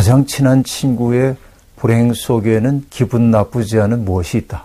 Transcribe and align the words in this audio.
가장 0.00 0.24
친한 0.24 0.64
친구의 0.64 1.36
불행 1.76 2.14
속에는 2.14 2.86
기분 2.88 3.30
나쁘지 3.30 3.78
않은 3.80 4.06
무엇이 4.06 4.38
있다. 4.38 4.64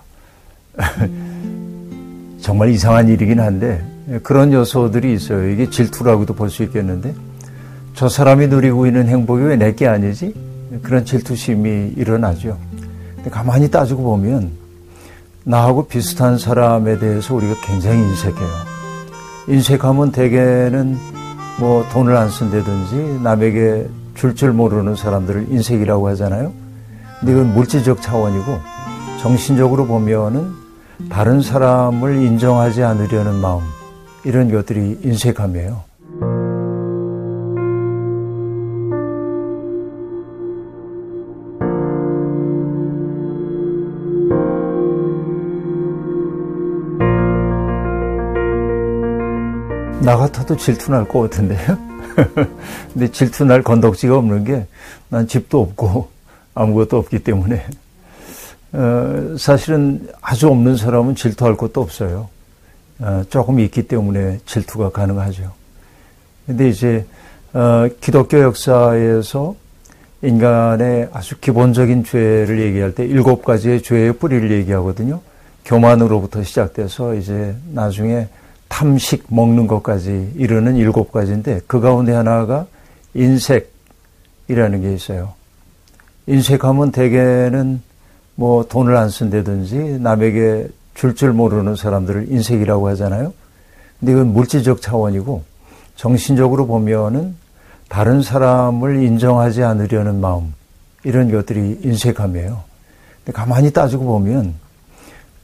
정말 2.39 2.69
이상한 2.69 3.09
일이긴 3.09 3.41
한데 3.41 3.83
그런 4.23 4.53
요소들이 4.53 5.13
있어요. 5.13 5.49
이게 5.49 5.69
질투라고도 5.69 6.35
볼 6.35 6.49
수 6.49 6.63
있겠는데 6.63 7.13
저 7.95 8.07
사람이 8.07 8.47
누리고 8.47 8.87
있는 8.87 9.09
행복이 9.09 9.43
왜 9.43 9.57
내 9.57 9.75
게 9.75 9.87
아니지? 9.87 10.33
그런 10.81 11.03
질투심이 11.03 11.95
일어나죠. 11.97 12.57
근데 13.17 13.29
가만히 13.29 13.69
따지고 13.69 14.03
보면 14.03 14.51
나하고 15.43 15.87
비슷한 15.87 16.37
사람에 16.37 16.97
대해서 16.97 17.35
우리가 17.35 17.55
굉장히 17.61 17.97
인색해요. 17.99 18.49
인색하면 19.49 20.13
대개는 20.13 20.97
뭐 21.59 21.85
돈을 21.91 22.15
안 22.15 22.29
쓴다든지 22.29 23.19
남에게 23.21 23.85
줄 24.15 24.33
줄 24.35 24.51
모르는 24.53 24.95
사람들을 24.95 25.47
인색이라고 25.51 26.07
하잖아요. 26.09 26.51
근데 27.19 27.33
이건 27.33 27.53
물질적 27.53 28.01
차원이고 28.01 28.59
정신적으로 29.21 29.85
보면은 29.85 30.51
다른 31.09 31.41
사람을 31.41 32.15
인정하지 32.23 32.83
않으려는 32.83 33.35
마음 33.35 33.61
이런 34.23 34.51
것들이 34.51 34.99
인색함이에요. 35.03 35.83
나 50.01 50.15
같아도 50.17 50.55
질투 50.55 50.91
날 50.91 51.05
것 51.07 51.21
같은데요. 51.21 51.94
근데 52.93 53.11
질투 53.11 53.45
날 53.45 53.61
건덕지가 53.63 54.17
없는 54.17 54.43
게 54.43 54.65
난 55.09 55.27
집도 55.27 55.61
없고 55.61 56.09
아무것도 56.53 56.97
없기 56.97 57.19
때문에 57.19 57.65
어, 58.73 59.35
사실은 59.37 60.09
아주 60.21 60.49
없는 60.49 60.75
사람은 60.75 61.15
질투할 61.15 61.55
것도 61.55 61.81
없어요. 61.81 62.27
어, 62.99 63.23
조금 63.29 63.59
있기 63.59 63.87
때문에 63.87 64.39
질투가 64.45 64.89
가능하죠. 64.89 65.53
근데 66.45 66.67
이제 66.69 67.05
어, 67.53 67.87
기독교 68.01 68.39
역사에서 68.41 69.55
인간의 70.21 71.09
아주 71.13 71.37
기본적인 71.39 72.03
죄를 72.03 72.59
얘기할 72.59 72.93
때 72.95 73.05
일곱 73.05 73.45
가지의 73.45 73.83
죄의 73.83 74.17
뿌리를 74.17 74.51
얘기하거든요. 74.51 75.21
교만으로부터 75.63 76.43
시작돼서 76.43 77.15
이제 77.15 77.55
나중에 77.71 78.27
탐식 78.67 79.25
먹는 79.29 79.67
것까지 79.67 80.33
이르는 80.35 80.75
일곱 80.75 81.11
가지인데 81.11 81.61
그 81.67 81.79
가운데 81.79 82.13
하나가 82.13 82.65
인색이라는 83.13 84.81
게 84.81 84.93
있어요. 84.93 85.33
인색하면 86.27 86.91
대개는 86.91 87.81
뭐 88.35 88.65
돈을 88.67 88.95
안 88.97 89.09
쓴다든지 89.09 89.99
남에게 89.99 90.67
줄줄 90.95 91.33
모르는 91.33 91.75
사람들을 91.75 92.31
인색이라고 92.31 92.87
하잖아요. 92.89 93.33
근데 93.99 94.11
이건 94.11 94.33
물질적 94.33 94.81
차원이고 94.81 95.43
정신적으로 95.95 96.67
보면은 96.67 97.35
다른 97.87 98.21
사람을 98.21 99.03
인정하지 99.03 99.63
않으려는 99.63 100.19
마음 100.19 100.53
이런 101.03 101.31
것들이 101.31 101.79
인색함이에요. 101.83 102.63
근데 103.23 103.31
가만히 103.31 103.71
따지고 103.71 104.05
보면 104.05 104.55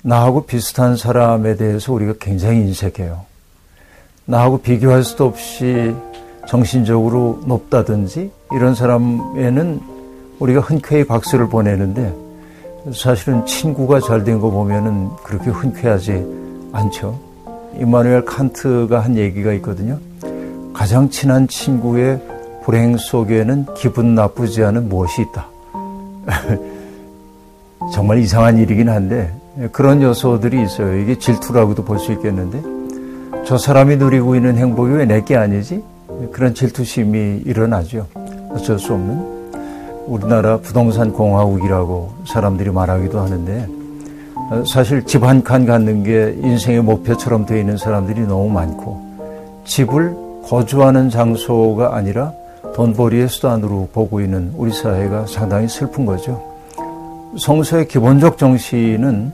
나하고 0.03 0.45
비슷한 0.45 0.95
사람에 0.95 1.55
대해서 1.55 1.93
우리가 1.93 2.13
굉장히 2.19 2.59
인색해요. 2.61 3.25
나하고 4.25 4.59
비교할 4.59 5.03
수도 5.03 5.25
없이 5.25 5.93
정신적으로 6.47 7.41
높다든지 7.45 8.31
이런 8.53 8.73
사람에는 8.75 9.79
우리가 10.39 10.61
흔쾌히 10.61 11.03
박수를 11.05 11.49
보내는데 11.49 12.13
사실은 12.95 13.45
친구가 13.45 13.99
잘 13.99 14.23
된 14.23 14.39
거 14.39 14.49
보면은 14.49 15.09
그렇게 15.23 15.51
흔쾌하지 15.51 16.25
않죠. 16.73 17.19
이마누엘 17.79 18.25
칸트가 18.25 18.99
한 18.99 19.17
얘기가 19.17 19.53
있거든요. 19.53 19.99
가장 20.73 21.09
친한 21.09 21.47
친구의 21.47 22.19
불행 22.63 22.97
속에는 22.97 23.67
기분 23.75 24.15
나쁘지 24.15 24.63
않은 24.63 24.89
무엇이 24.89 25.21
있다. 25.21 25.47
정말 27.93 28.19
이상한 28.19 28.57
일이긴 28.57 28.89
한데 28.89 29.31
그런 29.71 30.01
요소들이 30.01 30.61
있어요. 30.63 30.97
이게 30.97 31.17
질투라고도 31.17 31.83
볼 31.83 31.99
수 31.99 32.11
있겠는데 32.13 32.61
저 33.45 33.57
사람이 33.57 33.97
누리고 33.97 34.35
있는 34.35 34.57
행복이 34.57 34.91
왜 34.93 35.05
내 35.05 35.21
게 35.25 35.35
아니지? 35.35 35.83
그런 36.31 36.53
질투심이 36.53 37.41
일어나죠. 37.45 38.07
어쩔 38.51 38.79
수 38.79 38.93
없는. 38.93 39.41
우리나라 40.07 40.57
부동산 40.57 41.11
공화국이라고 41.13 42.11
사람들이 42.27 42.71
말하기도 42.71 43.19
하는데 43.19 43.67
사실 44.67 45.03
집 45.05 45.23
한 45.23 45.43
칸 45.43 45.65
갖는 45.65 46.03
게 46.03 46.35
인생의 46.41 46.81
목표처럼 46.81 47.45
되어 47.45 47.57
있는 47.57 47.77
사람들이 47.77 48.21
너무 48.21 48.49
많고 48.49 48.99
집을 49.65 50.15
거주하는 50.47 51.09
장소가 51.09 51.95
아니라 51.95 52.33
돈벌이의 52.75 53.27
수단으로 53.29 53.89
보고 53.93 54.19
있는 54.21 54.51
우리 54.55 54.71
사회가 54.73 55.25
상당히 55.27 55.67
슬픈 55.67 56.05
거죠. 56.05 56.41
성서의 57.37 57.87
기본적 57.87 58.37
정신은 58.37 59.31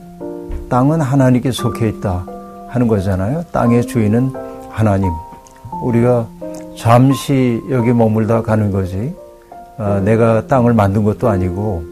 땅은 0.68 1.00
하나님께 1.00 1.50
속해 1.50 1.88
있다 1.88 2.24
하는 2.68 2.88
거잖아요. 2.88 3.44
땅의 3.52 3.86
주인은 3.86 4.32
하나님. 4.70 5.10
우리가 5.82 6.26
잠시 6.76 7.60
여기 7.70 7.92
머물다 7.92 8.42
가는 8.42 8.70
거지. 8.70 9.14
아, 9.78 10.00
내가 10.00 10.46
땅을 10.46 10.72
만든 10.74 11.04
것도 11.04 11.28
아니고 11.28 11.84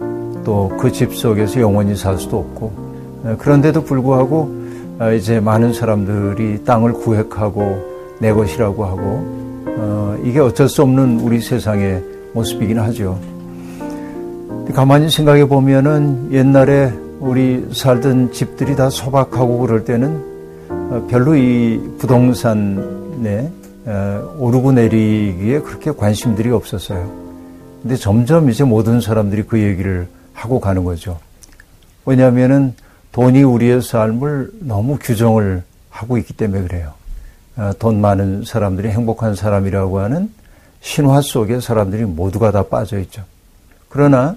또 0.44 0.70
그 0.78 0.90
집 0.90 1.14
속에서 1.14 1.60
영원히 1.60 1.96
살 1.96 2.18
수도 2.18 2.38
없고 2.38 2.72
아, 3.24 3.36
그런데도 3.38 3.82
불구하고 3.84 4.50
아, 4.98 5.10
이제 5.12 5.40
많은 5.40 5.72
사람들이 5.72 6.64
땅을 6.64 6.92
구획하고 6.94 7.78
내 8.20 8.32
것이라고 8.32 8.84
하고 8.84 9.02
어, 9.78 10.16
이게 10.24 10.40
어쩔 10.40 10.68
수 10.68 10.82
없는 10.82 11.20
우리 11.20 11.40
세상의 11.40 12.02
모습이긴 12.34 12.78
하죠. 12.80 13.18
가만히 14.74 15.08
생각해 15.10 15.46
보면은 15.46 16.28
옛날에 16.32 16.92
우리 17.18 17.66
살던 17.72 18.32
집들이 18.32 18.76
다 18.76 18.90
소박하고 18.90 19.58
그럴 19.58 19.84
때는 19.84 20.36
어, 20.68 21.06
별로 21.08 21.34
이 21.34 21.80
부동산에 21.98 23.50
어, 23.86 24.36
오르고 24.38 24.72
내리기에 24.72 25.60
그렇게 25.60 25.92
관심들이 25.92 26.50
없었어요. 26.50 27.10
근데 27.82 27.96
점점 27.96 28.50
이제 28.50 28.64
모든 28.64 29.00
사람들이 29.00 29.44
그 29.44 29.60
얘기를 29.60 30.08
하고 30.32 30.60
가는 30.60 30.84
거죠. 30.84 31.18
왜냐하면은 32.04 32.74
돈이 33.12 33.42
우리의 33.42 33.80
삶을 33.80 34.50
너무 34.60 34.98
규정을 34.98 35.62
하고 35.88 36.18
있기 36.18 36.34
때문에 36.34 36.62
그래요. 36.62 36.92
아, 37.56 37.72
돈 37.78 38.00
많은 38.00 38.44
사람들이 38.44 38.88
행복한 38.88 39.34
사람이라고 39.34 40.00
하는 40.00 40.30
신화 40.80 41.22
속에 41.22 41.60
사람들이 41.60 42.04
모두가 42.04 42.50
다 42.50 42.64
빠져 42.64 42.98
있죠. 43.00 43.22
그러나 43.88 44.36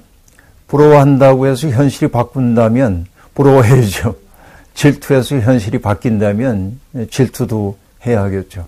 부러워한다고 0.69 1.47
해서 1.47 1.68
현실이 1.68 2.12
바꾼다면 2.12 3.07
부러워해야죠. 3.34 4.16
질투해서 4.74 5.40
현실이 5.40 5.80
바뀐다면 5.80 6.80
질투도 7.12 7.75
해야 8.06 8.24
하겠죠. 8.24 8.66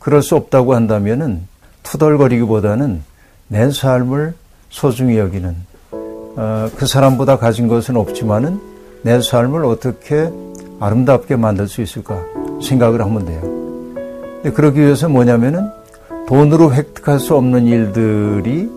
그럴 0.00 0.22
수 0.22 0.34
없다고 0.34 0.74
한다면은 0.74 1.46
투덜거리기보다는 1.84 3.02
내 3.48 3.70
삶을 3.70 4.34
소중히 4.70 5.18
여기는 5.18 5.54
어, 5.92 6.68
그 6.76 6.86
사람보다 6.86 7.38
가진 7.38 7.68
것은 7.68 7.96
없지만은 7.96 8.60
내 9.02 9.20
삶을 9.20 9.64
어떻게 9.64 10.30
아름답게 10.80 11.36
만들 11.36 11.68
수 11.68 11.80
있을까 11.80 12.22
생각을 12.62 13.00
하면 13.02 13.24
돼요. 13.24 14.52
그러기 14.52 14.80
위해서 14.80 15.08
뭐냐면은 15.08 15.70
돈으로 16.28 16.74
획득할 16.74 17.20
수 17.20 17.36
없는 17.36 17.66
일들이 17.66 18.68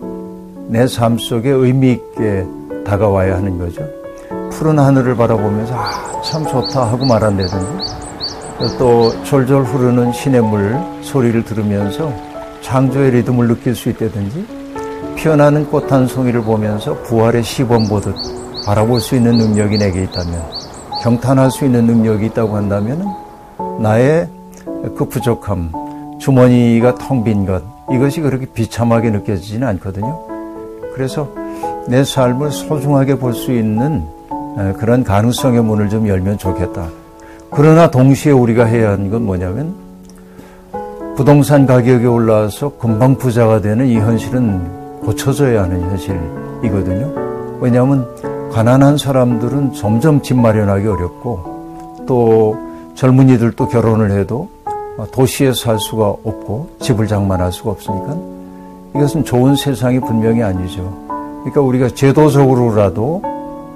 내 0.70 0.86
삶 0.86 1.18
속에 1.18 1.50
의미 1.50 1.92
있게 1.92 2.46
다가와야 2.84 3.36
하는 3.36 3.58
거죠. 3.58 3.82
푸른 4.52 4.78
하늘을 4.78 5.16
바라보면서 5.16 5.74
아, 5.74 6.22
참 6.22 6.46
좋다 6.46 6.92
하고 6.92 7.04
말한다든지 7.06 7.66
또 8.78 9.10
졸졸 9.24 9.64
흐르는 9.64 10.12
시냇물 10.12 10.78
소리를 11.02 11.44
들으면서 11.44 12.12
창조의 12.62 13.10
리듬을 13.12 13.48
느낄 13.48 13.74
수 13.74 13.88
있다든지 13.88 14.46
피어나는 15.16 15.66
꽃 15.70 15.90
한 15.90 16.06
송이를 16.06 16.42
보면서 16.42 16.94
부활의 17.02 17.42
시범 17.42 17.88
보듯 17.88 18.14
바라볼 18.64 19.00
수 19.00 19.16
있는 19.16 19.38
능력이 19.38 19.78
내게 19.78 20.02
있다면, 20.04 20.40
경탄할 21.02 21.50
수 21.50 21.64
있는 21.64 21.86
능력이 21.86 22.26
있다고 22.26 22.56
한다면, 22.56 23.02
나의 23.80 24.28
그 24.96 25.06
부족함, 25.08 25.72
주머니가 26.20 26.94
텅 26.96 27.24
빈 27.24 27.46
것, 27.46 27.62
이것이 27.90 28.20
그렇게 28.20 28.44
비참하게 28.46 29.10
느껴지지는 29.10 29.66
않거든요. 29.68 30.29
그래서 30.94 31.28
내 31.86 32.04
삶을 32.04 32.50
소중하게 32.50 33.16
볼 33.16 33.32
수 33.32 33.52
있는 33.52 34.02
그런 34.78 35.04
가능성의 35.04 35.62
문을 35.62 35.88
좀 35.88 36.06
열면 36.08 36.38
좋겠다. 36.38 36.88
그러나 37.50 37.90
동시에 37.90 38.32
우리가 38.32 38.64
해야 38.64 38.90
하는 38.90 39.10
건 39.10 39.24
뭐냐면, 39.24 39.74
부동산 41.16 41.66
가격이 41.66 42.06
올라와서 42.06 42.72
금방 42.78 43.16
부자가 43.16 43.60
되는 43.60 43.86
이 43.86 43.96
현실은 43.96 45.00
고쳐져야 45.00 45.64
하는 45.64 45.82
현실이거든요. 45.90 47.58
왜냐하면 47.60 48.06
가난한 48.52 48.98
사람들은 48.98 49.74
점점 49.74 50.22
집 50.22 50.36
마련하기 50.38 50.86
어렵고 50.86 52.04
또 52.06 52.56
젊은이들도 52.94 53.68
결혼을 53.68 54.10
해도 54.12 54.48
도시에 55.12 55.52
살 55.52 55.78
수가 55.78 56.08
없고 56.08 56.68
집을 56.80 57.06
장만할 57.06 57.52
수가 57.52 57.70
없으니까 57.70 58.16
이것은 58.94 59.24
좋은 59.24 59.56
세상이 59.56 60.00
분명히 60.00 60.42
아니죠. 60.42 60.82
그러니까 61.40 61.60
우리가 61.60 61.88
제도적으로라도 61.90 63.22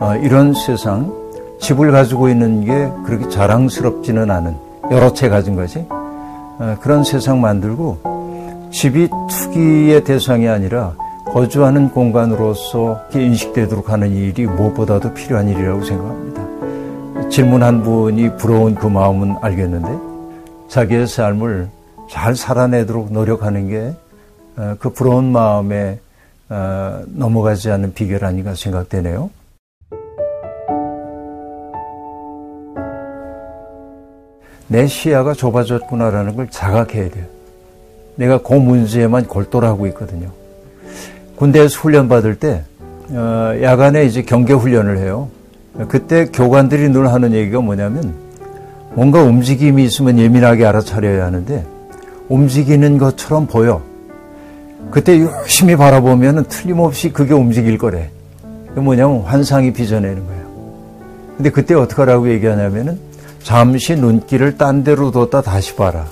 어, 0.00 0.14
이런 0.22 0.52
세상 0.55 1.12
집을 1.61 1.93
가지고 1.93 2.28
있는 2.28 2.64
게 2.64 2.90
그렇게 3.06 3.28
자랑스럽지는 3.28 4.31
않은 4.31 4.56
여러 4.90 5.12
채 5.12 5.28
가진 5.28 5.56
거지 5.56 5.87
어, 5.88 6.76
그런 6.81 7.05
세상 7.05 7.40
만들고 7.40 8.70
집이 8.70 9.08
투기의 9.31 10.05
대상이 10.05 10.49
아니라 10.49 10.94
거주하는 11.26 11.90
공간으로서 11.90 13.00
인식되도록 13.14 13.90
하는 13.90 14.12
일이 14.12 14.46
무엇보다도 14.46 15.14
필요한 15.14 15.49
일이라고 15.49 15.82
생각합니다. 15.82 17.28
질문한 17.28 17.82
분이 17.82 18.37
부러운 18.37 18.75
그 18.75 18.87
마음은 18.87 19.37
알겠는데 19.40 19.88
자기의 20.69 21.06
삶을 21.06 21.69
잘 22.11 22.37
살아내도록 22.37 23.12
노력하는 23.12 23.69
게 23.69 23.94
그 24.54 24.88
어, 24.88 24.92
부러운 24.94 25.32
마음에 25.32 25.98
어, 26.48 27.02
넘어가지 27.06 27.70
않는 27.70 27.94
비결 27.94 28.24
아닌가 28.24 28.54
생각되네요. 28.54 29.30
내 34.68 34.86
시야가 34.86 35.34
좁아졌구나라는 35.34 36.36
걸 36.36 36.48
자각해야 36.48 37.10
돼요. 37.10 37.26
내가 38.16 38.38
그 38.38 38.54
문제에만 38.54 39.26
골똘하고 39.26 39.86
있거든요. 39.88 40.30
군대에서 41.36 41.80
훈련 41.80 42.08
받을 42.08 42.36
때 42.36 42.62
어, 43.10 43.58
야간에 43.60 44.04
이제 44.04 44.22
경계 44.22 44.52
훈련을 44.52 44.98
해요. 44.98 45.28
그때 45.88 46.26
교관들이 46.26 46.88
늘 46.90 47.12
하는 47.12 47.32
얘기가 47.32 47.60
뭐냐면 47.60 48.14
뭔가 48.94 49.22
움직임이 49.22 49.82
있으면 49.84 50.18
예민하게 50.18 50.64
알아차려야 50.64 51.26
하는데 51.26 51.66
움직이는 52.28 52.98
것처럼 52.98 53.46
보여. 53.46 53.82
그때 54.90 55.20
열심히 55.20 55.76
바라보면 55.76 56.44
틀림없이 56.44 57.12
그게 57.12 57.34
움직일 57.34 57.78
거래. 57.78 58.10
그 58.75 58.81
뭐냐면 58.81 59.22
환상이 59.22 59.72
빚어내는 59.72 60.26
거예요. 60.26 60.44
근데 61.36 61.50
그때 61.50 61.75
어떻게 61.75 62.02
하라고 62.02 62.28
얘기하냐면은 62.31 62.98
잠시 63.42 63.96
눈길을 63.96 64.56
딴 64.56 64.84
데로 64.84 65.10
뒀다 65.10 65.42
다시 65.42 65.75
봐라. 65.75 66.06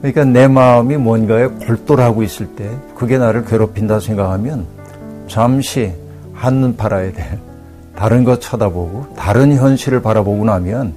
그러니까 0.00 0.24
내 0.24 0.48
마음이 0.48 0.96
뭔가에 0.96 1.46
골똘하고 1.46 2.22
있을 2.22 2.46
때 2.56 2.68
그게 2.94 3.18
나를 3.18 3.44
괴롭힌다 3.44 4.00
생각하면 4.00 4.66
잠시 5.28 5.92
한눈 6.32 6.76
팔아야 6.76 7.12
돼. 7.12 7.38
다른 7.94 8.24
것 8.24 8.40
쳐다보고 8.40 9.14
다른 9.16 9.54
현실을 9.54 10.00
바라보고 10.00 10.44
나면 10.44 10.94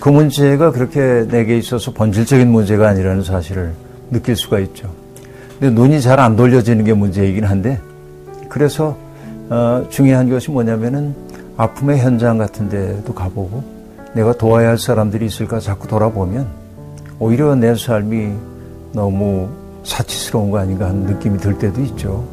그 0.00 0.08
문제가 0.08 0.72
그렇게 0.72 1.26
내게 1.28 1.56
있어서 1.56 1.92
본질적인 1.92 2.50
문제가 2.50 2.88
아니라는 2.88 3.22
사실을 3.22 3.72
느낄 4.10 4.36
수가 4.36 4.58
있죠. 4.60 4.90
근데 5.58 5.70
눈이 5.70 6.00
잘 6.00 6.20
안 6.20 6.36
돌려지는 6.36 6.84
게 6.84 6.92
문제이긴 6.94 7.44
한데 7.44 7.80
그래서 8.48 8.96
어, 9.50 9.84
중요한 9.88 10.28
것이 10.28 10.50
뭐냐면은 10.50 11.14
아픔의 11.56 11.98
현장 11.98 12.38
같은 12.38 12.68
데도 12.68 13.14
가보고 13.14 13.62
내가 14.14 14.32
도와야 14.32 14.68
할 14.68 14.78
사람들이 14.78 15.26
있을까 15.26 15.58
자꾸 15.60 15.88
돌아보면 15.88 16.46
오히려 17.18 17.54
내 17.54 17.74
삶이 17.74 18.32
너무 18.92 19.48
사치스러운 19.84 20.50
거 20.50 20.58
아닌가 20.58 20.86
하는 20.86 21.02
느낌이 21.02 21.38
들 21.38 21.58
때도 21.58 21.80
있죠. 21.82 22.24